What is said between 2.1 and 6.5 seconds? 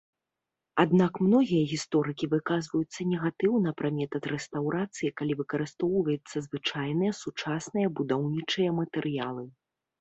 выказваюцца негатыўна пра метад рэстаўрацыі, калі выкарыстоўваюцца